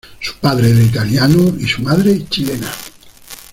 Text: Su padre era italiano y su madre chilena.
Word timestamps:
Su 0.19 0.33
padre 0.39 0.71
era 0.71 0.81
italiano 0.81 1.53
y 1.59 1.67
su 1.67 1.83
madre 1.83 2.25
chilena. 2.27 2.71